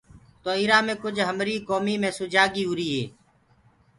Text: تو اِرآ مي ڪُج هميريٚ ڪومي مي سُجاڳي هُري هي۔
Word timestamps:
تو 0.41 0.49
اِرآ 0.59 0.77
مي 0.85 0.93
ڪُج 1.03 1.15
هميريٚ 1.29 1.65
ڪومي 1.69 1.95
مي 2.01 2.09
سُجاڳي 2.17 2.63
هُري 2.69 2.87
هي۔ 2.95 3.05